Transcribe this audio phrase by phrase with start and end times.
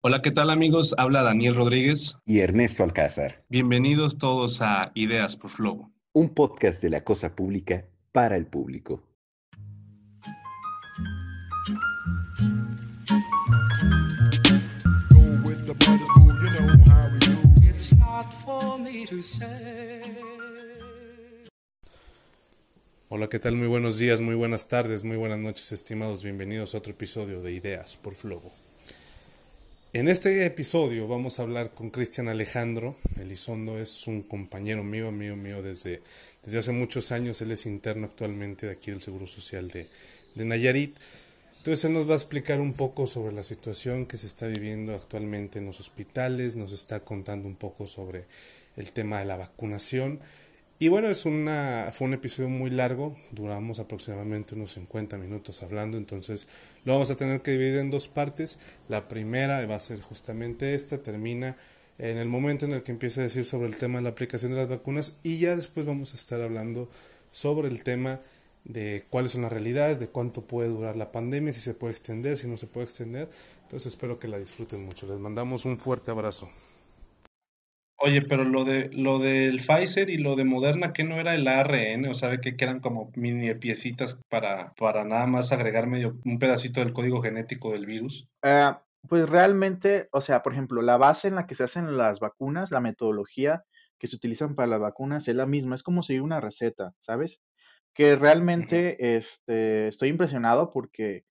[0.00, 0.94] Hola, ¿qué tal amigos?
[0.96, 2.20] Habla Daniel Rodríguez.
[2.24, 3.38] Y Ernesto Alcázar.
[3.48, 5.90] Bienvenidos todos a Ideas por Flow.
[6.12, 9.02] Un podcast de la cosa pública para el público.
[23.08, 23.56] Hola, ¿qué tal?
[23.56, 26.22] Muy buenos días, muy buenas tardes, muy buenas noches, estimados.
[26.22, 28.67] Bienvenidos a otro episodio de Ideas por Flow.
[29.98, 32.94] En este episodio vamos a hablar con Cristian Alejandro.
[33.18, 36.02] Elizondo es un compañero mío, mío, mío desde,
[36.44, 37.42] desde hace muchos años.
[37.42, 39.88] Él es interno actualmente de aquí del Seguro Social de,
[40.36, 40.96] de Nayarit.
[41.56, 44.94] Entonces él nos va a explicar un poco sobre la situación que se está viviendo
[44.94, 48.26] actualmente en los hospitales, nos está contando un poco sobre
[48.76, 50.20] el tema de la vacunación
[50.80, 55.98] y bueno, es una, fue un episodio muy largo, duramos aproximadamente unos 50 minutos hablando,
[55.98, 56.48] entonces
[56.84, 58.60] lo vamos a tener que dividir en dos partes.
[58.88, 61.56] La primera va a ser justamente esta, termina
[61.98, 64.52] en el momento en el que empiece a decir sobre el tema de la aplicación
[64.52, 66.88] de las vacunas y ya después vamos a estar hablando
[67.32, 68.20] sobre el tema
[68.64, 72.38] de cuáles son las realidades, de cuánto puede durar la pandemia, si se puede extender,
[72.38, 73.28] si no se puede extender.
[73.62, 75.08] Entonces espero que la disfruten mucho.
[75.08, 76.48] Les mandamos un fuerte abrazo.
[78.00, 81.48] Oye, pero lo de lo del Pfizer y lo de Moderna, ¿qué no era el
[81.48, 82.06] ARN?
[82.08, 86.78] O sea, que, eran como mini piecitas para, para nada más agregar medio un pedacito
[86.78, 88.28] del código genético del virus.
[88.42, 92.20] Ah, pues realmente, o sea, por ejemplo, la base en la que se hacen las
[92.20, 93.64] vacunas, la metodología
[93.98, 97.40] que se utilizan para las vacunas es la misma, es como seguir una receta, ¿sabes?
[97.94, 101.24] Que realmente este, estoy impresionado porque,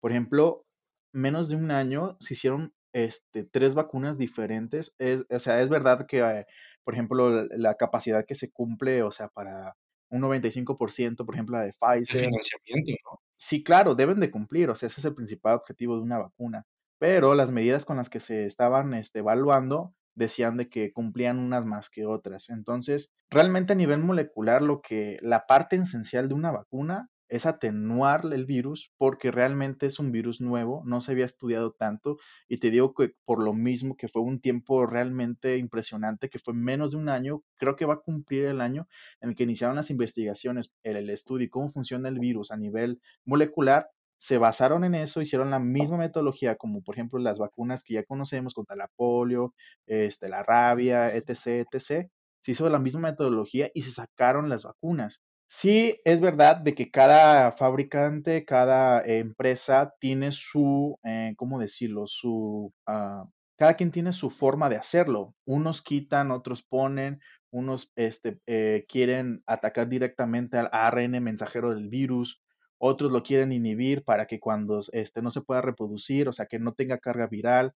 [0.00, 0.64] por ejemplo,
[1.12, 4.94] menos de un año se hicieron este, tres vacunas diferentes.
[4.98, 6.46] Es, o sea, es verdad que, eh,
[6.82, 9.76] por ejemplo, la, capacidad que se cumple, o sea, para
[10.08, 12.20] un 95%, por ejemplo, la de Pfizer.
[12.20, 13.20] financiamiento, ¿no?
[13.36, 16.64] Sí, claro, deben de cumplir, o sea, ese es el principal objetivo de una vacuna.
[16.98, 21.66] Pero las medidas con las que se estaban este, evaluando decían de que cumplían unas
[21.66, 22.48] más que otras.
[22.48, 28.22] Entonces, realmente a nivel molecular, lo que la parte esencial de una vacuna es atenuar
[28.32, 32.70] el virus porque realmente es un virus nuevo, no se había estudiado tanto y te
[32.70, 36.98] digo que por lo mismo que fue un tiempo realmente impresionante, que fue menos de
[36.98, 38.88] un año, creo que va a cumplir el año
[39.20, 43.00] en el que iniciaron las investigaciones, el, estudio y cómo funciona el virus a nivel
[43.24, 43.88] molecular,
[44.18, 48.04] se basaron en eso, hicieron la misma metodología como por ejemplo las vacunas que ya
[48.04, 49.54] conocemos contra la polio,
[49.86, 52.08] este, la rabia, etc., etc.,
[52.40, 55.20] se hizo la misma metodología y se sacaron las vacunas.
[55.48, 62.06] Sí, es verdad de que cada fabricante, cada empresa tiene su, eh, ¿cómo decirlo?
[62.08, 63.24] Su, ah,
[63.56, 65.34] cada quien tiene su forma de hacerlo.
[65.44, 67.20] Unos quitan, otros ponen,
[67.50, 72.42] unos este, eh, quieren atacar directamente al ARN mensajero del virus,
[72.78, 76.58] otros lo quieren inhibir para que cuando este, no se pueda reproducir, o sea, que
[76.58, 77.72] no tenga carga viral.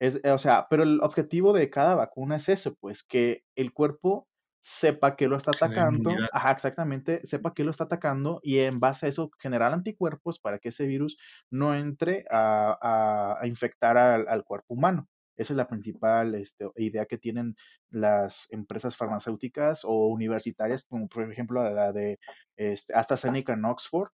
[0.00, 4.28] Es, o sea, pero el objetivo de cada vacuna es eso, pues que el cuerpo
[4.64, 9.06] sepa que lo está atacando, ajá, exactamente, sepa que lo está atacando y en base
[9.06, 11.18] a eso generar anticuerpos para que ese virus
[11.50, 15.08] no entre a, infectar al, cuerpo humano.
[15.36, 17.56] Esa es la principal este, idea que tienen
[17.90, 22.20] las empresas farmacéuticas o universitarias, como por ejemplo la de
[22.56, 24.10] este, AstraZeneca en Oxford,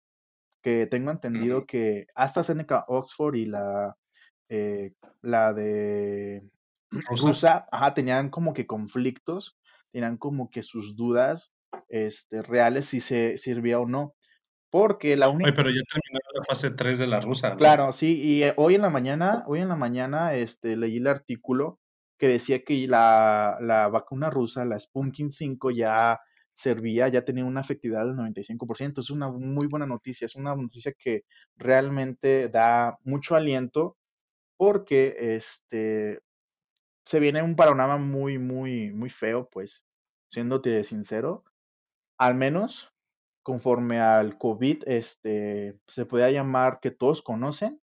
[0.61, 3.97] que tengo entendido que AstraZeneca Oxford y la,
[4.49, 6.47] eh, la de
[6.91, 9.57] Rusa, ajá, tenían como que conflictos
[9.97, 11.51] eran como que sus dudas
[11.89, 14.13] este, reales si se servía o no.
[14.69, 15.53] Porque la única...
[15.53, 17.55] pero ya terminó la fase 3 de la rusa.
[17.55, 21.07] Claro, sí, y eh, hoy en la mañana, hoy en la mañana, este, leí el
[21.07, 21.79] artículo
[22.17, 26.19] que decía que la, la vacuna rusa, la Spunkin 5, ya
[26.51, 28.99] servía, ya tenía una efectividad del 95%.
[28.99, 31.23] Es una muy buena noticia, es una noticia que
[31.55, 33.97] realmente da mucho aliento
[34.57, 36.19] porque este,
[37.05, 39.85] se viene un panorama muy, muy, muy feo, pues,
[40.29, 41.43] siéndote sincero,
[42.17, 42.91] al menos
[43.43, 47.79] conforme al COVID, este, se puede llamar que todos conocen.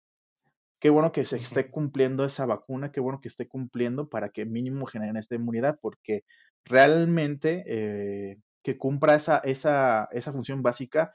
[0.80, 4.44] Qué bueno que se esté cumpliendo esa vacuna, qué bueno que esté cumpliendo para que
[4.44, 6.24] mínimo generen esta inmunidad, porque
[6.64, 11.12] realmente eh, que cumpla esa, esa, esa función básica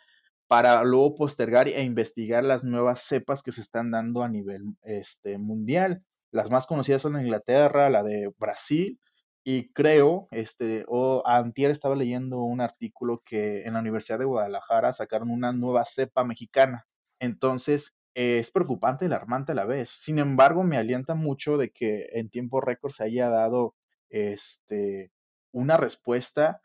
[0.47, 5.37] para luego postergar e investigar las nuevas cepas que se están dando a nivel este,
[5.37, 6.03] mundial.
[6.31, 8.99] Las más conocidas son Inglaterra, la de Brasil,
[9.43, 14.91] y creo, este, o antier estaba leyendo un artículo que en la Universidad de Guadalajara
[14.91, 16.85] sacaron una nueva cepa mexicana.
[17.19, 19.89] Entonces, es preocupante y alarmante a la vez.
[19.89, 23.75] Sin embargo, me alienta mucho de que en tiempo récord se haya dado
[24.09, 25.11] este,
[25.53, 26.61] una respuesta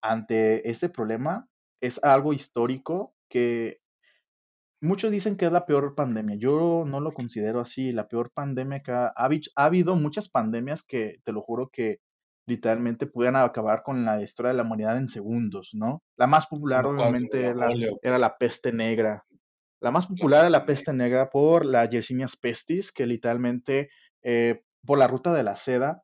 [0.00, 1.48] ante este problema.
[1.80, 3.80] Es algo histórico que
[4.80, 6.36] muchos dicen que es la peor pandemia.
[6.36, 7.92] Yo no lo considero así.
[7.92, 12.00] La peor pandemia que ha, ha, ha habido muchas pandemias que, te lo juro, que
[12.46, 16.02] literalmente pudieran acabar con la historia de la humanidad en segundos, ¿no?
[16.16, 17.68] La más popular, obviamente, era la,
[18.02, 19.24] era la peste negra.
[19.80, 23.90] La más popular era la peste negra por la Yersinia pestis, que literalmente,
[24.22, 26.02] eh, por la ruta de la seda,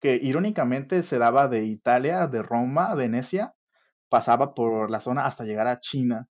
[0.00, 3.54] que irónicamente se daba de Italia, de Roma, Venecia,
[4.08, 6.28] pasaba por la zona hasta llegar a China,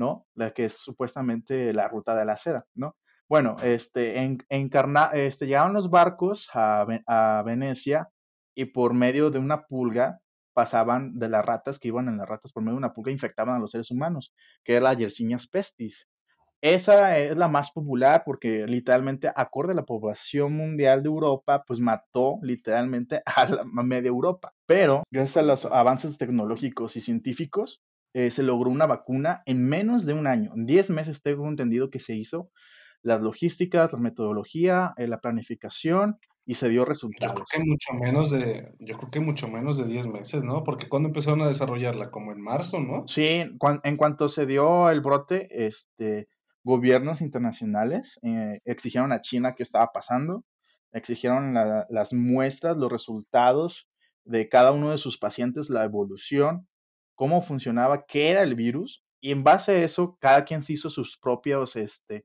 [0.00, 0.26] ¿no?
[0.34, 2.96] La que es supuestamente la ruta de la seda, ¿no?
[3.28, 8.08] Bueno, este, en, encarna, este, llegaron los barcos a, a Venecia
[8.54, 10.20] y por medio de una pulga
[10.54, 13.56] pasaban de las ratas que iban en las ratas por medio de una pulga infectaban
[13.56, 16.08] a los seres humanos, que era la Yersinia pestis.
[16.62, 21.78] Esa es la más popular porque literalmente, acorde a la población mundial de Europa, pues
[21.78, 24.52] mató literalmente a la media Europa.
[24.66, 27.82] Pero gracias a los avances tecnológicos y científicos,
[28.14, 30.52] eh, se logró una vacuna en menos de un año.
[30.54, 32.50] En 10 meses tengo entendido que se hizo
[33.02, 37.38] las logísticas, la metodología, eh, la planificación y se dio resultados.
[37.38, 40.64] Yo creo que mucho menos de, yo creo que mucho menos de 10 meses, ¿no?
[40.64, 43.06] Porque cuando empezaron a desarrollarla, como en marzo, ¿no?
[43.06, 43.42] Sí,
[43.84, 46.28] en cuanto se dio el brote, este,
[46.64, 50.44] gobiernos internacionales eh, exigieron a China qué estaba pasando,
[50.92, 53.88] exigieron las muestras, los resultados
[54.24, 56.68] de cada uno de sus pacientes, la evolución,
[57.20, 60.88] cómo funcionaba, qué era el virus, y en base a eso, cada quien se hizo
[60.88, 62.24] sus propios, este,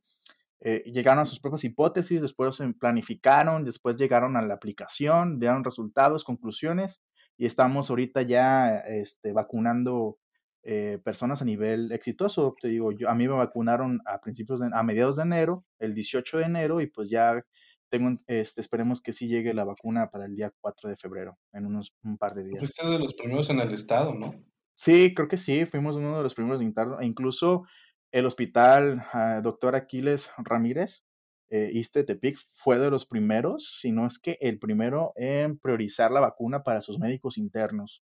[0.62, 5.66] eh, llegaron a sus propias hipótesis, después se planificaron, después llegaron a la aplicación, dieron
[5.66, 7.02] resultados, conclusiones,
[7.38, 10.18] y estamos ahorita ya este, vacunando
[10.64, 12.56] eh, personas a nivel exitoso.
[12.62, 15.94] Te digo, yo, a mí me vacunaron a principios de, a mediados de enero, el
[15.94, 17.44] 18 de enero, y pues ya
[17.90, 21.66] tengo, este, esperemos que sí llegue la vacuna para el día 4 de febrero, en
[21.66, 22.60] unos un par de días.
[22.60, 24.34] Fuiste de los primeros en el estado, ¿no?
[24.76, 27.66] Sí, creo que sí, fuimos uno de los primeros en e incluso
[28.12, 31.04] el hospital uh, doctor Aquiles Ramírez,
[31.50, 36.12] eh, Iste Tepic, fue de los primeros, si no es que el primero en priorizar
[36.12, 38.04] la vacuna para sus médicos internos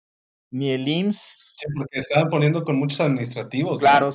[0.50, 1.20] ni el IMSS.
[1.56, 3.80] Sí, porque estaban poniendo con muchos administrativos.
[3.80, 4.10] Claro,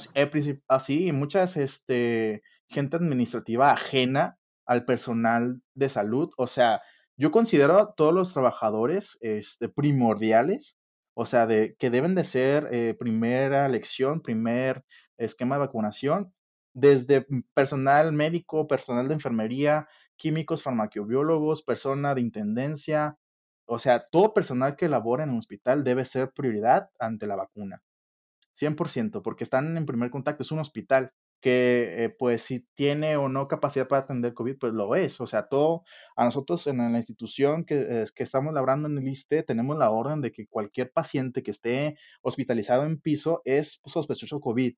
[0.68, 6.32] así, muchas este, gente administrativa ajena al personal de salud.
[6.38, 6.82] O sea,
[7.18, 10.78] yo considero a todos los trabajadores este, primordiales,
[11.16, 14.86] o sea, de, que deben de ser eh, primera lección, primer
[15.18, 16.34] esquema de vacunación,
[16.74, 23.18] desde personal médico, personal de enfermería, químicos, farmacobiólogos, persona de intendencia,
[23.66, 27.82] o sea, todo personal que labora en un hospital debe ser prioridad ante la vacuna.
[28.54, 31.14] 100%, porque están en primer contacto, es un hospital
[31.46, 35.22] que eh, pues si tiene o no capacidad para atender COVID, pues lo es.
[35.22, 35.84] O sea, todo,
[36.16, 40.22] a nosotros en la institución que, que estamos labrando en el ISTE, tenemos la orden
[40.22, 44.74] de que cualquier paciente que esté hospitalizado en piso es sospechoso COVID.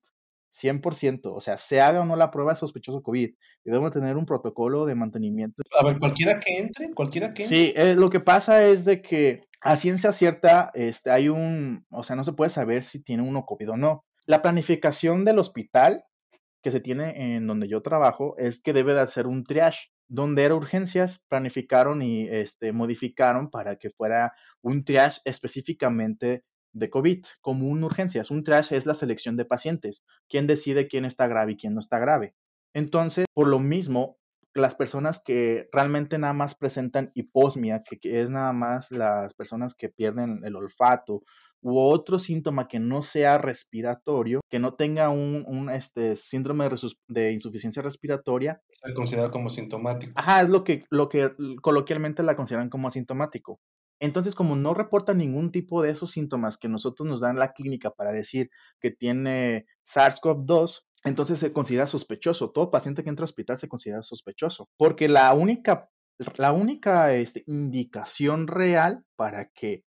[0.50, 3.28] 100%, o sea, se haga o no la prueba de sospechoso COVID.
[3.30, 5.62] Y debemos tener un protocolo de mantenimiento.
[5.80, 7.56] A ver, cualquiera que entre, cualquiera que entre.
[7.56, 12.02] Sí, eh, lo que pasa es de que a ciencia cierta este, hay un, o
[12.02, 14.04] sea, no se puede saber si tiene uno COVID o no.
[14.26, 16.04] La planificación del hospital
[16.68, 19.88] que se tiene en donde yo trabajo es que debe de hacer un triage.
[20.06, 26.44] Donde era urgencias, planificaron y este, modificaron para que fuera un triage específicamente
[26.74, 28.22] de COVID como una urgencia.
[28.28, 30.04] Un triage es la selección de pacientes.
[30.28, 32.34] ¿Quién decide quién está grave y quién no está grave?
[32.74, 34.17] Entonces, por lo mismo,
[34.58, 39.88] las personas que realmente nada más presentan hiposmia, que, es nada más las personas que
[39.88, 41.22] pierden el olfato,
[41.60, 46.68] u otro síntoma que no sea respiratorio, que no tenga un, este, síndrome
[47.08, 48.60] de, insuficiencia respiratoria.
[48.70, 50.12] Se considera como sintomático.
[50.14, 53.60] Ajá, es lo que, lo que coloquialmente la consideran como asintomático.
[54.00, 57.90] Entonces, como no reporta ningún tipo de esos síntomas que nosotros nos dan la clínica
[57.90, 58.48] para decir
[58.80, 62.50] que tiene SARS-CoV-2, entonces se considera sospechoso.
[62.50, 65.90] Todo paciente que entra al hospital se considera sospechoso, porque la única,
[66.36, 69.84] la única este, indicación real para que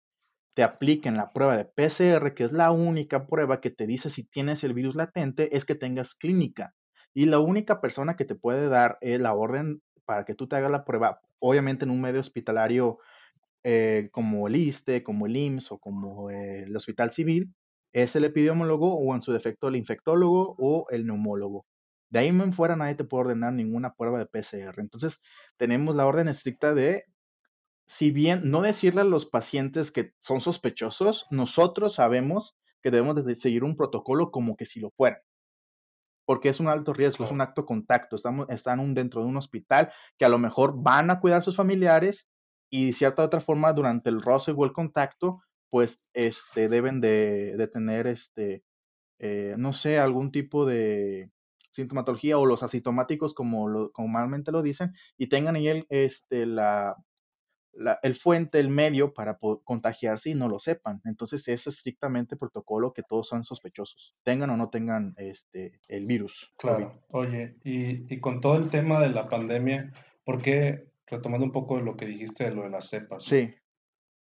[0.53, 4.27] te apliquen la prueba de PCR, que es la única prueba que te dice si
[4.27, 6.73] tienes el virus latente, es que tengas clínica.
[7.13, 10.55] Y la única persona que te puede dar eh, la orden para que tú te
[10.57, 12.99] hagas la prueba, obviamente en un medio hospitalario
[13.63, 17.53] eh, como el ISTE, como el IMSS o como el Hospital Civil,
[17.93, 21.65] es el epidemiólogo o en su defecto el infectólogo o el neumólogo.
[22.09, 24.79] De ahí en fuera nadie te puede ordenar ninguna prueba de PCR.
[24.79, 25.21] Entonces
[25.57, 27.05] tenemos la orden estricta de,
[27.85, 33.35] si bien no decirle a los pacientes que son sospechosos, nosotros sabemos que debemos de
[33.35, 35.21] seguir un protocolo como que si lo fueran.
[36.25, 38.15] Porque es un alto riesgo, es un acto contacto.
[38.15, 41.55] Estamos, están dentro de un hospital que a lo mejor van a cuidar a sus
[41.55, 42.29] familiares
[42.69, 47.55] y de cierta otra forma durante el roce o el contacto, pues este, deben de,
[47.57, 48.63] de tener, este,
[49.19, 51.31] eh, no sé, algún tipo de
[51.71, 56.97] sintomatología o los asintomáticos como, lo, normalmente lo dicen y tengan ahí el, este, la,
[58.03, 61.01] el fuente, el medio para contagiarse y no lo sepan.
[61.05, 66.53] Entonces es estrictamente protocolo que todos son sospechosos, tengan o no tengan este, el virus.
[66.57, 67.01] Claro.
[67.11, 69.93] Oye, y, y, con todo el tema de la pandemia,
[70.25, 73.23] ¿por qué, retomando un poco de lo que dijiste de lo de las cepas?
[73.23, 73.53] Sí.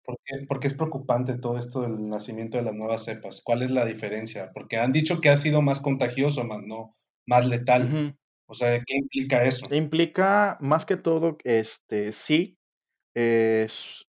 [0.03, 3.41] ¿Por qué, porque es preocupante todo esto del nacimiento de las nuevas cepas?
[3.43, 4.51] ¿Cuál es la diferencia?
[4.53, 8.17] Porque han dicho que ha sido más contagioso, más, no, más letal.
[8.45, 9.65] O sea, ¿qué implica eso?
[9.73, 12.57] Implica más que todo, este, sí,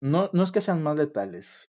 [0.01, 1.71] no, no es que sean más letales.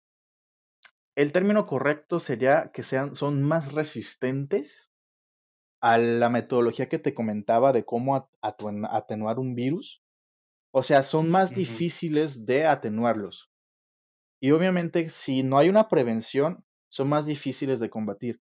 [1.15, 4.91] El término correcto sería que sean, son más resistentes
[5.81, 10.01] a la metodología que te comentaba de cómo atenuar un virus.
[10.71, 13.49] O sea, son más difíciles de atenuarlos.
[14.39, 18.39] Y obviamente, si no hay una prevención, son más difíciles de combatir.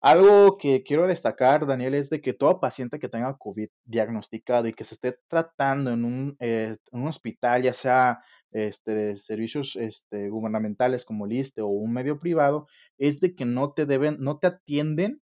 [0.00, 4.72] Algo que quiero destacar, Daniel, es de que todo paciente que tenga COVID diagnosticado y
[4.72, 11.04] que se esté tratando en un, eh, hospital, ya sea este, de servicios este, gubernamentales
[11.04, 15.22] como el o un medio privado, es de que no te deben, no te atienden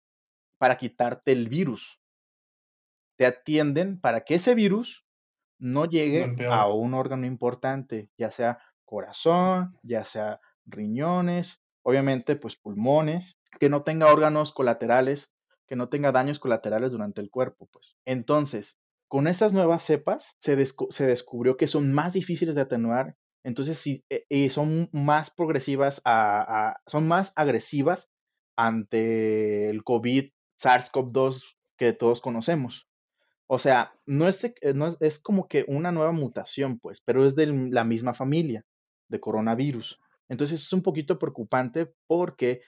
[0.57, 1.99] para quitarte el virus.
[3.15, 5.05] Te atienden para que ese virus
[5.59, 13.37] no llegue a un órgano importante, ya sea corazón, ya sea riñones, obviamente pues pulmones,
[13.59, 15.31] que no tenga órganos colaterales,
[15.67, 17.95] que no tenga daños colaterales durante el cuerpo, pues.
[18.05, 24.03] Entonces, con estas nuevas cepas se, descubrió que son más difíciles de atenuar, entonces sí,
[24.09, 26.01] y e, son más progresivas,
[26.87, 28.11] son más agresivas
[28.55, 30.29] ante el COVID
[30.61, 32.87] SARS-CoV-2 que todos conocemos.
[33.47, 38.13] O sea, no es, como que una nueva mutación, pues, pero es de la misma
[38.13, 38.65] familia
[39.13, 40.01] de coronavirus.
[40.27, 42.61] Entonces es un poquito preocupante porque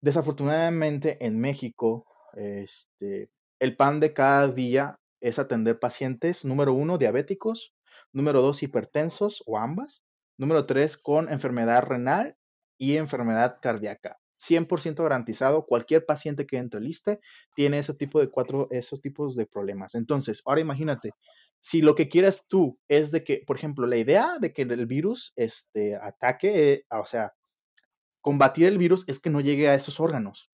[0.00, 3.30] desafortunadamente en México, este,
[3.60, 7.74] el pan de cada día es atender pacientes, número uno, diabéticos,
[8.12, 10.02] número dos, hipertensos o ambas,
[10.38, 12.36] número tres, con enfermedad renal
[12.78, 14.18] y enfermedad cardíaca.
[14.38, 17.20] 100% garantizado, cualquier paciente que entre liste
[17.54, 19.94] tiene ese tipo de cuatro, esos tipos de problemas.
[19.94, 21.12] Entonces, ahora imagínate,
[21.60, 24.86] si lo que quieres tú es de que, por ejemplo, la idea de que el
[24.86, 27.32] virus este, ataque, eh, o sea,
[28.20, 30.50] combatir el virus es que no llegue a esos órganos,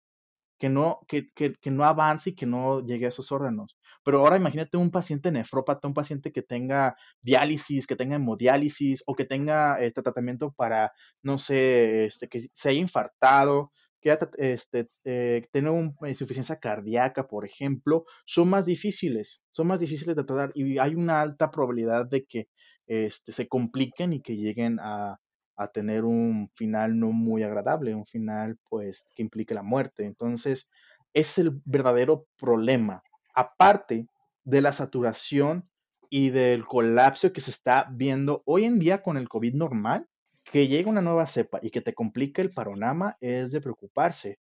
[0.60, 3.77] que no, que, que, que no avance y que no llegue a esos órganos.
[4.08, 9.14] Pero ahora imagínate un paciente nefrópata, un paciente que tenga diálisis, que tenga hemodiálisis o
[9.16, 15.46] que tenga este tratamiento para, no sé, este, que se haya infartado, que este, eh,
[15.54, 20.96] una insuficiencia cardíaca, por ejemplo, son más difíciles, son más difíciles de tratar y hay
[20.96, 22.48] una alta probabilidad de que
[22.86, 25.20] este, se compliquen y que lleguen a,
[25.58, 30.06] a tener un final no muy agradable, un final pues que implique la muerte.
[30.06, 30.70] Entonces,
[31.14, 33.04] es el verdadero problema
[33.38, 34.08] aparte
[34.46, 35.70] de la saturación
[36.10, 40.08] y del colapso que se está viendo hoy en día con el COVID normal,
[40.44, 44.40] que llegue una nueva cepa y que te complique el panorama es de preocuparse.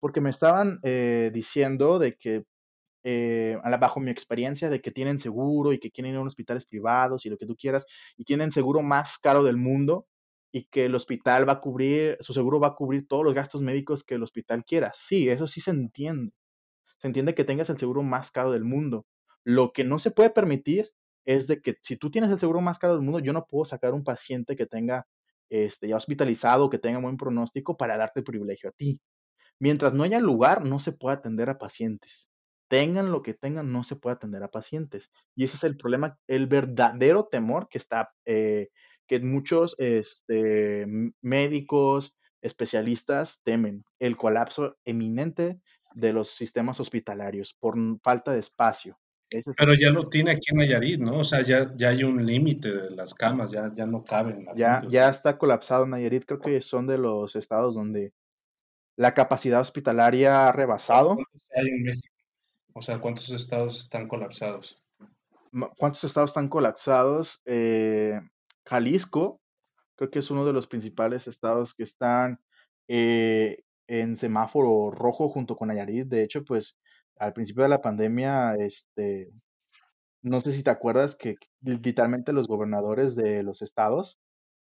[0.00, 2.44] Porque me estaban eh, diciendo de que,
[3.04, 7.26] eh, bajo mi experiencia, de que tienen seguro y que quieren ir a hospitales privados
[7.26, 7.86] y lo que tú quieras,
[8.18, 10.06] y tienen seguro más caro del mundo
[10.52, 13.62] y que el hospital va a cubrir, su seguro va a cubrir todos los gastos
[13.62, 14.92] médicos que el hospital quiera.
[14.94, 16.32] Sí, eso sí se entiende
[16.98, 19.06] se entiende que tengas el seguro más caro del mundo.
[19.44, 20.90] Lo que no se puede permitir
[21.24, 23.64] es de que si tú tienes el seguro más caro del mundo, yo no puedo
[23.64, 25.06] sacar un paciente que tenga
[25.50, 29.00] este, ya hospitalizado, que tenga buen pronóstico para darte privilegio a ti.
[29.60, 32.30] Mientras no haya lugar, no se puede atender a pacientes.
[32.68, 35.10] Tengan lo que tengan, no se puede atender a pacientes.
[35.34, 38.68] Y ese es el problema, el verdadero temor que está, eh,
[39.06, 40.86] que muchos este,
[41.22, 45.60] médicos, especialistas temen, el colapso eminente
[45.94, 48.98] de los sistemas hospitalarios por falta de espacio.
[49.56, 51.18] Pero ya lo tiene aquí en Nayarit, ¿no?
[51.18, 54.46] O sea, ya, ya hay un límite de las camas, ya, ya no caben.
[54.56, 58.14] Ya, ya está colapsado Nayarit, creo que son de los estados donde
[58.96, 61.16] la capacidad hospitalaria ha rebasado.
[61.16, 62.14] ¿Cuántos hay en México?
[62.72, 64.82] O sea, ¿cuántos estados están colapsados?
[65.76, 67.42] ¿Cuántos estados están colapsados?
[67.44, 68.20] Eh,
[68.66, 69.40] Jalisco,
[69.96, 72.40] creo que es uno de los principales estados que están
[72.86, 76.06] eh, en semáforo rojo junto con Nayarit.
[76.06, 76.78] De hecho, pues
[77.16, 79.32] al principio de la pandemia, este,
[80.22, 84.18] no sé si te acuerdas que literalmente los gobernadores de los estados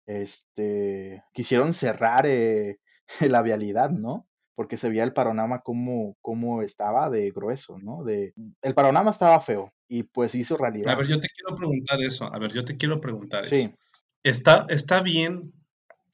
[0.05, 2.79] este, quisieron cerrar eh,
[3.21, 4.27] la vialidad, ¿no?
[4.55, 8.03] Porque se veía el panorama como, como estaba de grueso, ¿no?
[8.03, 10.93] De, el panorama estaba feo y pues hizo realidad.
[10.93, 12.31] A ver, yo te quiero preguntar eso.
[12.31, 13.61] A ver, yo te quiero preguntar sí.
[13.61, 13.77] eso.
[14.21, 15.53] ¿Está, ¿Está bien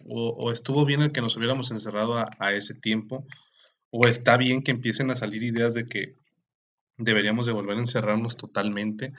[0.06, 3.26] o, estuvo bien el que nos hubiéramos encerrado a, ese tiempo,
[3.92, 6.16] o está bien que empiecen a salir ideas de que
[6.98, 9.14] deberíamos de volver a encerrarnos totalmente,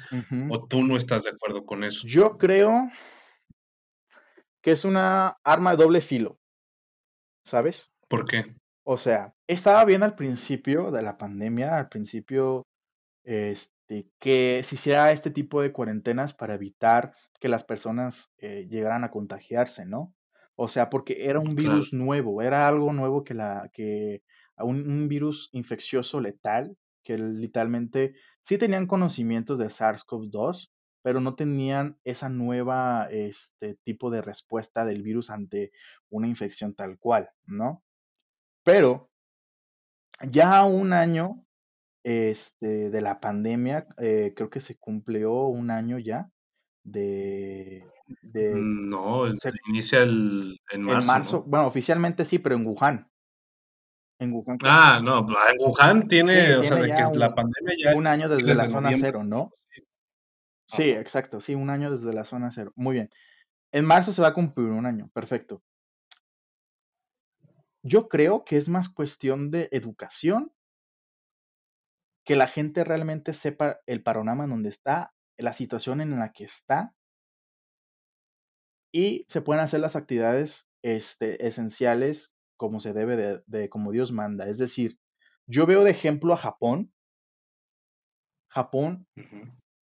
[0.48, 2.06] o tú no estás de acuerdo con eso.
[2.06, 2.90] Yo creo
[4.60, 6.38] que es una arma de doble filo,
[7.44, 7.90] ¿sabes?
[8.08, 8.54] ¿Por qué?
[8.84, 12.66] O sea, estaba bien al principio de la pandemia, al principio,
[13.24, 19.04] este, que se hiciera este tipo de cuarentenas para evitar que las personas eh, llegaran
[19.04, 20.14] a contagiarse, ¿no?
[20.56, 24.22] O sea, porque era un virus nuevo, era algo nuevo que la, que
[24.58, 30.70] un, un virus infeccioso letal, que literalmente sí tenían conocimientos de SARS-CoV-2,
[31.02, 35.72] pero no tenían esa nueva este tipo de respuesta del virus ante
[36.10, 37.82] una infección tal cual, ¿no?
[38.64, 39.10] Pero
[40.28, 41.46] ya un año
[42.04, 46.30] este, de la pandemia, eh, creo que se cumplió un año ya
[46.90, 47.84] de...
[48.22, 51.00] de no, se inicia el, en marzo.
[51.00, 53.10] En marzo bueno, oficialmente sí, pero en Wuhan.
[54.18, 54.58] En Wuhan.
[54.62, 57.96] Ah, no, en Wuhan tiene, o sea, de que la pandemia ya...
[57.96, 59.52] Un año desde la zona cero, ¿no?
[60.66, 62.72] Sí, exacto, sí, un año desde la zona cero.
[62.76, 63.10] Muy bien.
[63.72, 65.62] En marzo se va a cumplir un año, perfecto.
[67.82, 70.52] Yo creo que es más cuestión de educación,
[72.24, 76.44] que la gente realmente sepa el panorama en donde está, la situación en la que
[76.44, 76.94] está,
[78.92, 84.12] y se pueden hacer las actividades este, esenciales como se debe de, de, como Dios
[84.12, 84.48] manda.
[84.48, 84.98] Es decir,
[85.46, 86.92] yo veo de ejemplo a Japón.
[88.48, 89.06] Japón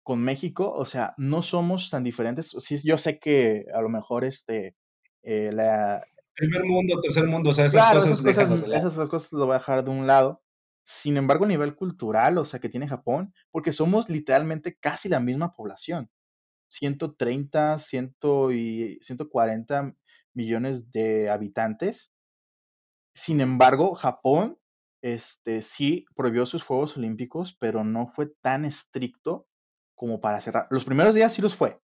[0.09, 2.55] con México, o sea, no somos tan diferentes.
[2.59, 4.75] Sí, yo sé que a lo mejor este,
[5.23, 6.03] eh, la...
[6.35, 8.25] Primer mundo, tercer mundo, o sea, esas cosas...
[8.25, 10.43] Esas cosas, esas cosas lo voy a dejar de un lado.
[10.91, 15.21] Sin embargo, a nivel cultural, o sea, que tiene Japón, porque somos literalmente casi la
[15.21, 16.09] misma población.
[16.69, 18.17] 130, 100
[18.55, 19.95] y 140
[20.33, 22.11] millones de habitantes.
[23.15, 24.59] Sin embargo, Japón
[25.03, 29.47] este, sí prohibió sus Juegos Olímpicos, pero no fue tan estricto
[29.95, 30.69] como para cerrar.
[30.71, 31.79] Los primeros días sí los fue.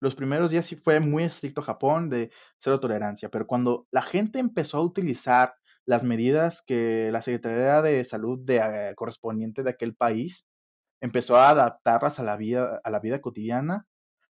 [0.00, 4.38] Los primeros días sí fue muy estricto Japón de cero tolerancia, pero cuando la gente
[4.38, 5.57] empezó a utilizar
[5.88, 10.46] las medidas que la Secretaría de Salud de, eh, correspondiente de aquel país
[11.00, 13.86] empezó a adaptarlas a la vida, a la vida cotidiana,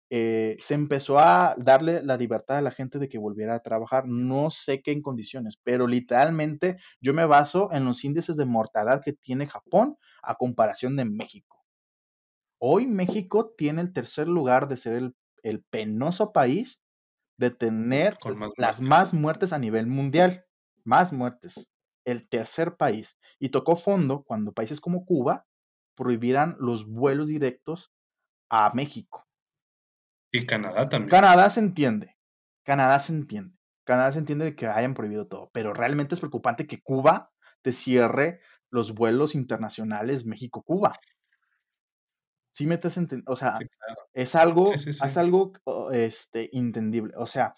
[0.09, 4.07] eh, se empezó a darle la libertad a la gente de que volviera a trabajar.
[4.07, 9.03] No sé qué en condiciones, pero literalmente yo me baso en los índices de mortalidad
[9.05, 11.63] que tiene Japón a comparación de México.
[12.57, 15.13] Hoy México tiene el tercer lugar de ser
[15.43, 16.81] el, penoso país
[17.37, 18.17] de tener
[18.57, 20.45] las más muertes a nivel mundial.
[20.83, 21.69] Más muertes.
[22.05, 23.17] El tercer país.
[23.39, 25.45] Y tocó fondo cuando países como Cuba
[25.95, 27.93] prohibieran los vuelos directos
[28.49, 29.25] a México.
[30.31, 31.09] Y Canadá también.
[31.09, 32.17] Canadá se entiende.
[32.63, 33.57] Canadá se entiende.
[33.85, 35.49] Canadá se entiende de que hayan prohibido todo.
[35.53, 40.93] Pero realmente es preocupante que Cuba te cierre los vuelos internacionales México-Cuba.
[42.53, 43.57] Sí me estás o sea,
[44.13, 45.53] es algo, es algo
[45.91, 47.13] este, entendible.
[47.17, 47.53] O sea,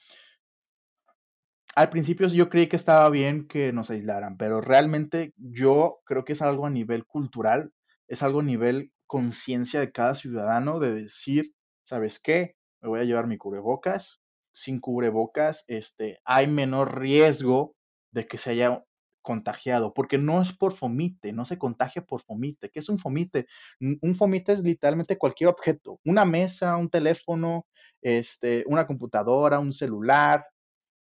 [1.76, 6.34] al principio yo creí que estaba bien que nos aislaran, pero realmente yo creo que
[6.34, 7.74] es algo a nivel cultural,
[8.08, 12.56] es algo a nivel conciencia de cada ciudadano de decir, ¿sabes qué?
[12.82, 14.22] Me voy a llevar mi cubrebocas,
[14.54, 17.76] sin cubrebocas, este, hay menor riesgo
[18.12, 18.82] de que se haya
[19.22, 22.70] contagiado, porque no es por fomite, no se contagia por fomite.
[22.70, 23.48] ¿Qué es un fomite?
[23.80, 27.66] Un fomite es literalmente cualquier objeto, una mesa, un teléfono,
[28.02, 30.46] este, una computadora, un celular,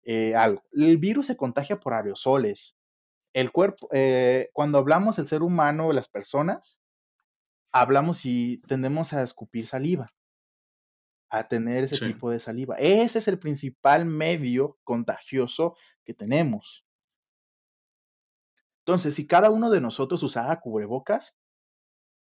[0.04, 0.62] eh, algo.
[0.72, 2.76] El virus se contagia por aerosoles.
[3.32, 6.80] El cuerpo, eh, cuando hablamos del ser humano, las personas,
[7.72, 10.12] hablamos y tendemos a escupir saliva,
[11.30, 12.76] a tener ese tipo de saliva.
[12.78, 16.84] Ese es el principal medio contagioso que tenemos.
[18.86, 21.38] Entonces, si cada uno de nosotros usara cubrebocas,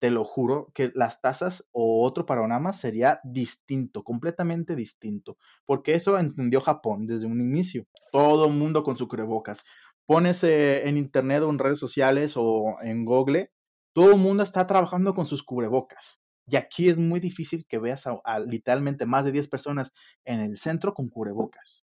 [0.03, 6.19] te lo juro que las tasas o otro panorama sería distinto, completamente distinto, porque eso
[6.19, 7.87] entendió Japón desde un inicio.
[8.11, 9.63] Todo el mundo con su cubrebocas.
[10.05, 13.53] Pones eh, en internet o en redes sociales o en Google,
[13.95, 16.21] todo el mundo está trabajando con sus cubrebocas.
[16.49, 19.93] Y aquí es muy difícil que veas a, literalmente más de 10 personas
[20.25, 21.85] en el centro con cubrebocas.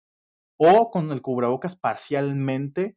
[0.56, 2.96] O con el cubrebocas parcialmente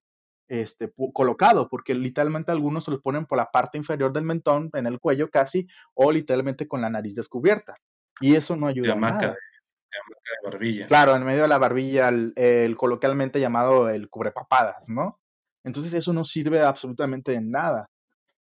[0.48, 4.86] este, colocado, porque literalmente algunos se los ponen por la parte inferior del mentón, en
[4.86, 7.76] el cuello casi, o literalmente con la nariz descubierta.
[8.20, 8.94] Y eso no ayuda.
[8.94, 9.30] De nada.
[9.30, 10.86] De, barbilla.
[10.86, 15.18] Claro, en medio de la barbilla, el, coloquialmente llamado el cubrepapadas, ¿no?
[15.64, 17.90] Entonces eso no sirve absolutamente de nada.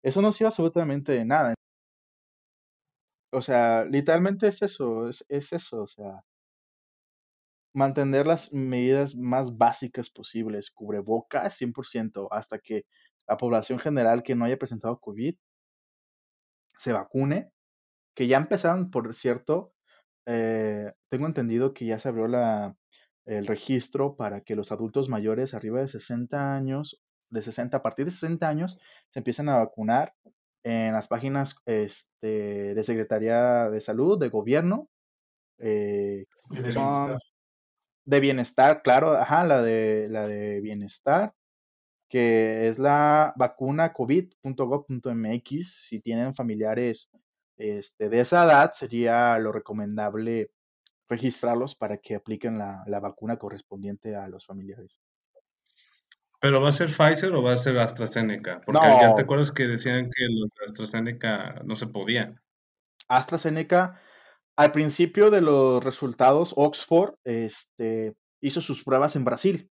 [0.02, 1.54] Eso no sirve absolutamente de nada.
[3.32, 6.24] O sea, literalmente es eso, es, es eso, o sea,
[7.74, 12.86] mantener las medidas más básicas posibles, cubrebocas 100%, hasta que
[13.28, 15.36] la población general que no haya presentado COVID
[16.78, 17.52] se vacune,
[18.16, 19.74] que ya empezaron, por cierto,
[20.26, 22.76] eh, tengo entendido que ya se abrió la,
[23.26, 28.06] el registro para que los adultos mayores arriba de 60 años, de 60, a partir
[28.06, 30.14] de 60 años, se empiecen a vacunar
[30.64, 34.90] en las páginas este, de Secretaría de Salud, de Gobierno,
[35.58, 36.26] eh,
[36.72, 37.18] son-.
[38.06, 41.34] De bienestar, claro, ajá, la de, la de bienestar,
[42.10, 45.86] que es la vacuna covid.gov.mx.
[45.88, 47.10] Si tienen familiares
[47.58, 50.52] este, de esa edad, sería lo recomendable
[51.10, 55.00] registrarlos para que apliquen la, la vacuna correspondiente a los familiares.
[56.44, 58.62] ¿Pero va a ser Pfizer o va a ser AstraZeneca?
[58.66, 59.00] Porque No.
[59.00, 62.42] ya te acuerdas que decían que los AstraZeneca no se podían.
[63.08, 64.02] AstraZeneca,
[64.56, 69.70] al principio de los resultados, Oxford este, hizo sus pruebas en Brasil.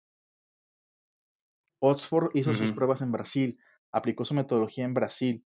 [1.80, 3.58] Oxford hizo sus pruebas en Brasil,
[3.92, 5.44] aplicó su metodología en Brasil.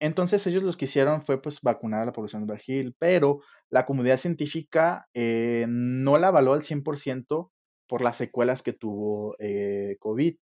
[0.00, 3.84] Entonces ellos lo que hicieron fue pues vacunar a la población de Brasil, pero la
[3.84, 7.50] comunidad científica eh, no la avaló al 100%
[7.88, 10.36] por las secuelas que tuvo eh, COVID.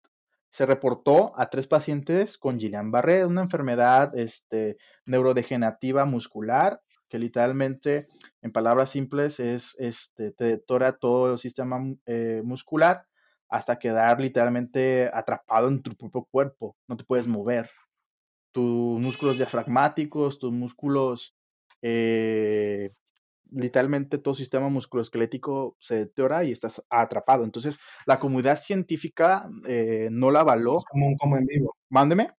[0.51, 8.07] Se reportó a tres pacientes con Guillain-Barré, una enfermedad este, neurodegenerativa muscular, que literalmente,
[8.41, 13.05] en palabras simples, es, este, te detora todo el sistema eh, muscular
[13.49, 17.69] hasta quedar literalmente atrapado en tu propio cuerpo, no te puedes mover.
[18.51, 21.35] Tus músculos diafragmáticos, tus músculos,
[21.81, 22.91] eh,
[23.51, 27.43] literalmente todo sistema musculoesquelético se deteriora y estás atrapado.
[27.43, 30.77] Entonces, la comunidad científica eh, no la avaló.
[30.77, 31.75] Es como un en vivo.
[31.89, 32.31] Mándeme.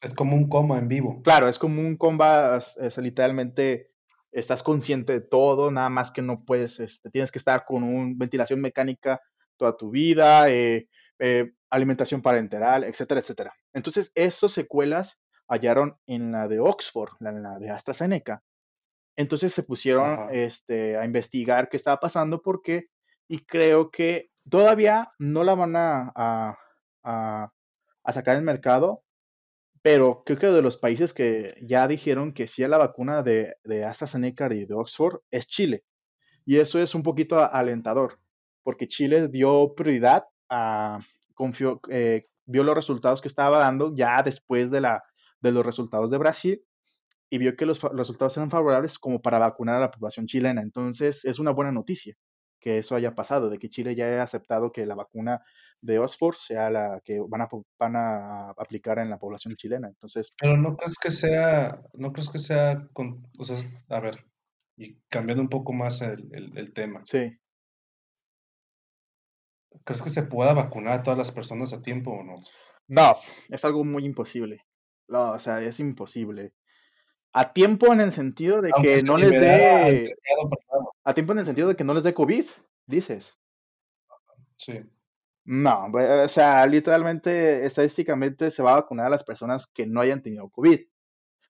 [0.00, 1.22] Es como un coma en vivo.
[1.22, 3.90] Claro, es como un comba, es, literalmente
[4.30, 8.14] estás consciente de todo, nada más que no puedes, este, tienes que estar con una
[8.16, 9.20] ventilación mecánica
[9.56, 13.52] toda tu vida, eh, eh, alimentación parenteral, etcétera, etcétera.
[13.72, 18.42] Entonces, esas secuelas hallaron en la de Oxford, la- en la de AstraZeneca.
[19.16, 20.28] Entonces se pusieron Ajá.
[20.30, 22.86] este, a investigar qué estaba pasando, porque,
[23.26, 26.56] y creo que todavía no la van a, a,
[27.02, 27.52] a-
[28.04, 29.02] a sacar al mercado,
[29.82, 33.56] pero creo que de los países que ya dijeron que sí a la vacuna de,
[33.64, 35.84] de AstraZeneca y de Oxford es Chile.
[36.44, 38.18] Y eso es un poquito alentador,
[38.62, 40.98] porque Chile dio prioridad a,
[41.34, 45.02] confió, eh, vio los resultados que estaba dando ya después de, la,
[45.40, 46.64] de los resultados de Brasil
[47.30, 50.62] y vio que los resultados eran favorables como para vacunar a la población chilena.
[50.62, 52.16] Entonces es una buena noticia
[52.60, 55.42] que eso haya pasado, de que Chile ya haya aceptado que la vacuna
[55.80, 59.88] de Oxford sea la que van a, po- van a aplicar en la población chilena.
[59.88, 63.56] Entonces, Pero no crees que sea, no crees que sea, con, o sea,
[63.88, 64.24] a ver,
[64.76, 67.36] y cambiando un poco más el, el- el tema, sí.
[69.84, 72.36] ¿crees que se pueda vacunar a todas las personas a tiempo o no?
[72.88, 73.16] No,
[73.50, 74.64] es algo muy imposible.
[75.08, 76.52] No, o sea, es imposible.
[77.32, 80.92] A tiempo en el sentido de Aunque que no les dé, privado.
[81.08, 82.44] A tiempo en el sentido de que no les dé COVID,
[82.86, 83.38] dices.
[84.56, 84.78] Sí.
[85.46, 90.20] No, o sea, literalmente, estadísticamente se va a vacunar a las personas que no hayan
[90.20, 90.80] tenido COVID,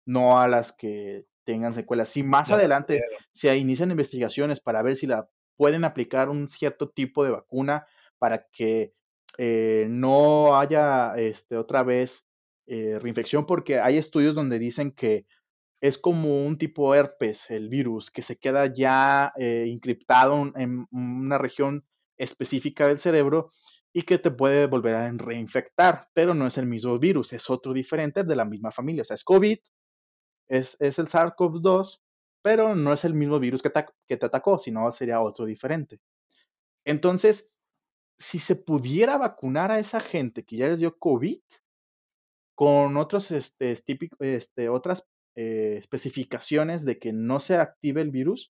[0.05, 2.09] no a las que tengan secuelas.
[2.09, 7.23] Si más adelante se inician investigaciones para ver si la pueden aplicar un cierto tipo
[7.23, 7.87] de vacuna
[8.19, 8.93] para que
[9.39, 12.27] eh, no haya este, otra vez
[12.67, 15.25] eh, reinfección, porque hay estudios donde dicen que
[15.81, 21.37] es como un tipo herpes, el virus, que se queda ya eh, encriptado en una
[21.37, 21.85] región
[22.17, 23.51] específica del cerebro
[23.93, 27.73] y que te puede volver a reinfectar, pero no es el mismo virus, es otro
[27.73, 29.03] diferente de la misma familia.
[29.03, 29.57] O sea, es COVID,
[30.49, 31.99] es, es el SARS-CoV-2,
[32.41, 33.71] pero no es el mismo virus que,
[34.07, 35.99] que te atacó, sino sería otro diferente.
[36.85, 37.53] Entonces,
[38.19, 41.39] si se pudiera vacunar a esa gente que ya les dio COVID
[42.55, 48.51] con otros, este, típico- este, otras eh, especificaciones de que no se active el virus,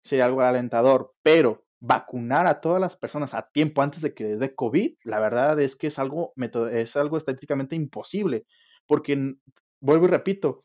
[0.00, 4.38] sería algo alentador, pero vacunar a todas las personas a tiempo antes de que les
[4.38, 6.32] dé COVID, la verdad es que es algo,
[6.70, 8.44] es algo estadísticamente imposible,
[8.86, 9.34] porque,
[9.80, 10.64] vuelvo y repito,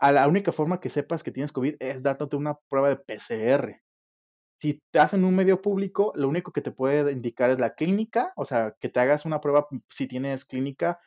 [0.00, 3.82] a la única forma que sepas que tienes COVID es dándote una prueba de PCR.
[4.56, 8.32] Si te hacen un medio público, lo único que te puede indicar es la clínica,
[8.36, 11.00] o sea, que te hagas una prueba si tienes clínica,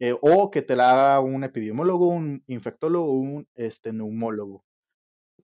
[0.00, 4.64] eh, o que te la haga un epidemiólogo, un infectólogo, un este, neumólogo.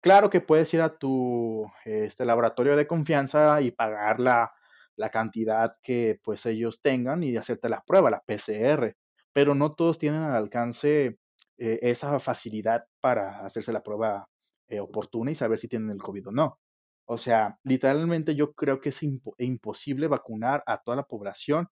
[0.01, 4.53] Claro que puedes ir a tu este, laboratorio de confianza y pagar la,
[4.97, 8.97] la cantidad que pues ellos tengan y hacerte la prueba, la PCR,
[9.33, 11.19] pero no todos tienen al alcance
[11.59, 14.29] eh, esa facilidad para hacerse la prueba
[14.69, 16.61] eh, oportuna y saber si tienen el COVID o no.
[17.07, 21.69] O sea, literalmente yo creo que es impo- imposible vacunar a toda la población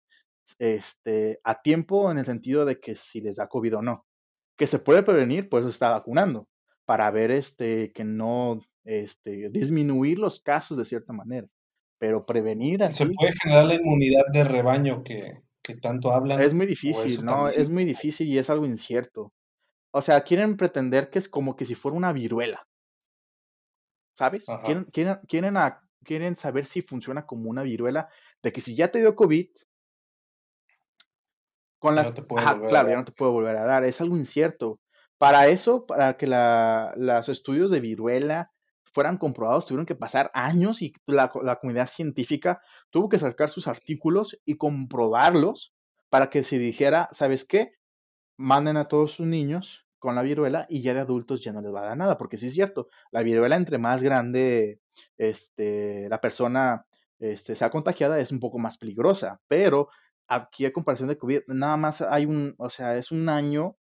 [0.60, 4.06] este, a tiempo en el sentido de que si les da COVID o no.
[4.58, 6.48] Que se puede prevenir, pues está vacunando,
[6.86, 11.48] para ver este, que no este, disminuir los casos de cierta manera.
[11.98, 12.98] Pero prevenir así.
[12.98, 16.40] Se puede generar la inmunidad de rebaño que, que tanto hablan.
[16.42, 17.50] Es muy difícil, ¿no?
[17.50, 19.34] Es muy difícil y es algo incierto.
[19.92, 22.68] O sea, quieren pretender que es como que si fuera una viruela.
[24.16, 24.46] ¿Sabes?
[24.64, 25.56] Quieren, quieren, quieren,
[26.04, 28.10] quieren saber si funciona como una viruela,
[28.42, 29.48] de que si ya te dio COVID,
[31.84, 32.12] con las...
[32.12, 33.84] claro, ya no te puedo volver a dar.
[33.84, 34.80] Es algo incierto.
[35.18, 38.52] Para eso, para que la, los estudios de viruela
[38.94, 43.68] fueran comprobados, tuvieron que pasar años y la, la, comunidad científica tuvo que sacar sus
[43.68, 45.74] artículos y comprobarlos
[46.10, 47.74] para que se dijera, ¿sabes qué?
[48.38, 51.74] Manden a todos sus niños con la viruela y ya de adultos ya no les
[51.74, 54.80] va a dar nada, porque sí es cierto, la viruela entre más grande
[55.18, 56.86] este, la persona
[57.20, 59.90] este, sea contagiada es un poco más peligrosa, pero
[60.28, 63.78] aquí a comparación de COVID, nada más hay un, o sea, es un año,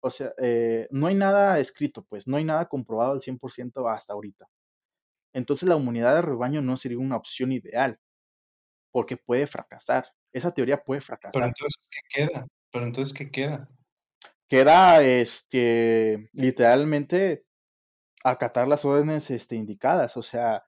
[0.00, 4.12] o sea, eh, no hay nada escrito, pues, no hay nada comprobado al 100% hasta
[4.12, 4.46] ahorita.
[5.32, 7.98] Entonces la inmunidad de rebaño no sería una opción ideal,
[8.92, 10.06] porque puede fracasar.
[10.32, 11.32] Esa teoría puede fracasar.
[11.32, 12.46] Pero entonces, ¿qué queda?
[12.70, 13.68] Pero entonces, ¿qué queda?
[14.48, 17.44] queda este, literalmente
[18.22, 20.16] acatar las órdenes este, indicadas.
[20.16, 20.64] O sea,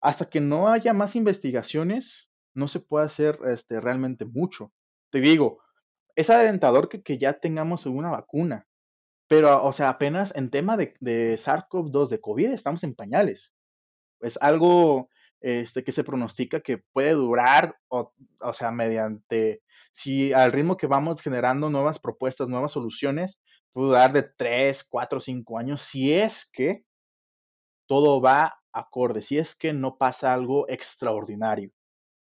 [0.00, 2.25] hasta que no haya más investigaciones,
[2.56, 4.72] no se puede hacer este, realmente mucho.
[5.10, 5.60] Te digo,
[6.16, 8.66] es alentador que, que ya tengamos una vacuna,
[9.28, 13.54] pero, o sea, apenas en tema de, de SARS-CoV-2, de COVID, estamos en pañales.
[14.20, 20.52] Es algo este, que se pronostica que puede durar, o, o sea, mediante si al
[20.52, 23.40] ritmo que vamos generando nuevas propuestas, nuevas soluciones,
[23.72, 26.84] puede dar de 3, 4, 5 años, si es que
[27.86, 31.70] todo va acorde, si es que no pasa algo extraordinario.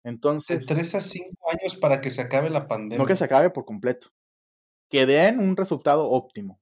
[0.05, 0.61] Entonces...
[0.61, 2.99] De 3 a 5 años para que se acabe la pandemia.
[2.99, 4.09] No que se acabe por completo.
[4.89, 6.61] Que den un resultado óptimo.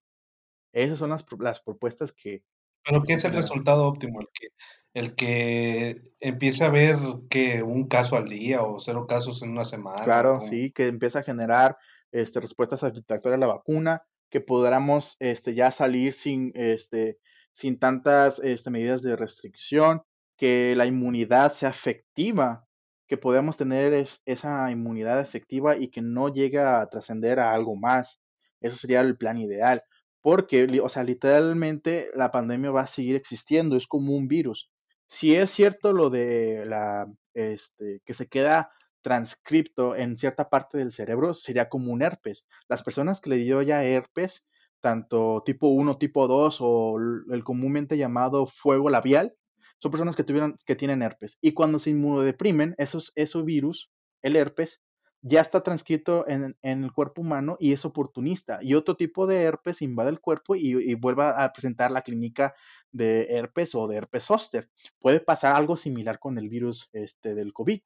[0.73, 2.45] Esas son las, las propuestas que...
[2.85, 4.21] ¿Pero qué es el resultado óptimo?
[4.21, 4.49] El que
[4.95, 6.97] el que empiece a ver
[7.31, 10.03] que un caso al día o cero casos en una semana.
[10.03, 11.79] Claro, sí, que empieza a generar
[12.11, 17.19] este, respuestas satisfactorias a la vacuna, que podamos este, ya salir sin, este,
[17.53, 20.03] sin tantas este, medidas de restricción,
[20.37, 22.67] que la inmunidad sea efectiva,
[23.13, 23.93] que podamos tener
[24.25, 28.23] esa inmunidad efectiva y que no llegue a trascender a algo más.
[28.63, 29.83] Eso sería el plan ideal.
[30.23, 34.71] Porque, o sea, literalmente la pandemia va a seguir existiendo, es como un virus
[35.13, 38.73] si es cierto lo de la, este, que se queda
[39.03, 42.49] transcripto en cierta parte del cerebro, sería como un herpes.
[42.67, 44.49] Las personas que le dio ya herpes,
[44.81, 46.97] tanto tipo 1, tipo 2 o
[47.31, 49.35] el comúnmente llamado fuego labial,
[49.83, 51.39] son personas que, tuvieron, que tienen herpes.
[51.41, 53.91] Y cuando se inmunodeprimen, esos, esos virus,
[54.23, 54.81] el herpes,
[55.23, 58.61] ya está transcrito en, el cuerpo humano y es oportunista.
[58.63, 62.55] Y otro tipo de herpes invade el cuerpo y, y vuelve a presentar la clínica
[62.93, 64.71] de herpes o de herpes zóster.
[65.01, 67.81] Puede pasar algo similar con el virus este, del COVID,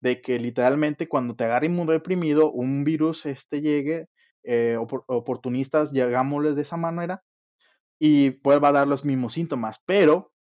[0.00, 4.06] de que literalmente cuando te agarra inmunodeprimido, un virus este, llegue,
[4.44, 7.24] eh, oportunistas, llegámosles de esa manera,
[7.98, 9.82] y pues va a dar los mismos síntomas.
[9.84, 10.33] Pero,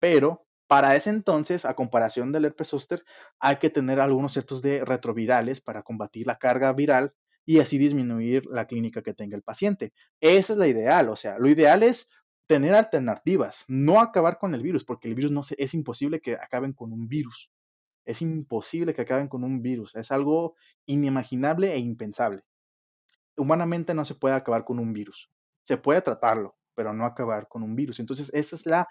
[0.00, 3.04] pero, para ese entonces, a comparación del herpes zóster,
[3.40, 7.14] hay que tener algunos ciertos de retrovirales para combatir la carga viral
[7.46, 9.94] y así disminuir la clínica que tenga el paciente.
[10.20, 12.10] Esa es la ideal, o sea, lo ideal es
[12.46, 16.34] tener alternativas, no acabar con el virus, porque el virus no se, es imposible que
[16.34, 17.50] acaben con un virus.
[18.04, 19.94] Es imposible que acaben con un virus.
[19.94, 20.56] Es algo
[20.86, 22.42] inimaginable e impensable.
[23.36, 25.30] Humanamente no se puede acabar con un virus.
[25.62, 27.98] Se puede tratarlo, pero no acabar con un virus.
[27.98, 28.84] Entonces, esos son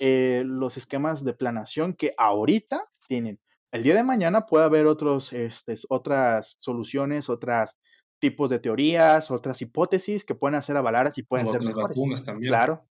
[0.00, 3.38] eh, los esquemas de planación que ahorita tienen.
[3.70, 7.78] El día de mañana puede haber otros, este, otras soluciones, otros
[8.18, 12.24] tipos de teorías, otras hipótesis que pueden ser avaladas y pueden ser mejores.
[12.24, 12.50] También.
[12.50, 12.86] Claro,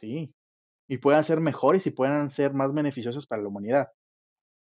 [0.00, 0.34] sí.
[0.88, 3.92] Y puedan ser mejores y puedan ser más beneficiosas para la humanidad.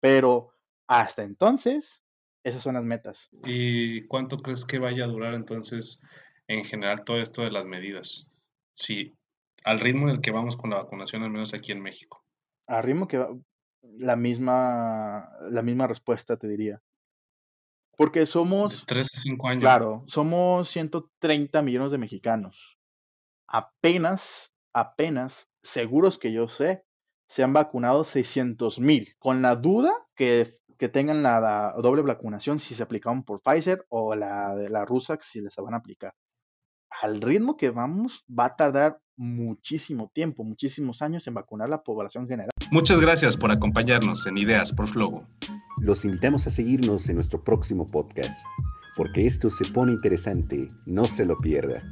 [0.02, 0.52] Pero
[0.88, 2.04] hasta entonces,
[2.44, 3.28] esas son las metas.
[3.44, 6.00] ¿Y cuánto crees que vaya a durar entonces
[6.48, 8.28] en general todo esto de las medidas?
[8.76, 9.18] Sí,
[9.64, 12.24] al ritmo en el que vamos con la vacunación, al menos aquí en México.
[12.68, 13.30] Al ritmo que va,
[13.98, 16.82] la misma, la misma respuesta te diría.
[17.98, 18.82] Porque somos...
[18.82, 19.62] De 3 a 5 años.
[19.62, 22.78] Claro, somos 130 millones de mexicanos.
[23.48, 26.84] Apenas, apenas, seguros que yo sé,
[27.28, 29.16] se han vacunado 600 mil.
[29.18, 34.14] Con la duda que, que tengan la, doble vacunación si se aplicaron por Pfizer o
[34.16, 36.14] la de la rusa si les van a aplicar
[37.01, 42.27] al ritmo que vamos, va a tardar muchísimo tiempo, muchísimos años en vacunar la población
[42.27, 42.51] general.
[42.71, 45.25] Muchas gracias por acompañarnos en Ideas por Flogo.
[45.79, 48.45] Los invitamos a seguirnos en nuestro próximo podcast,
[48.95, 51.84] porque esto se pone interesante, no se lo pierda.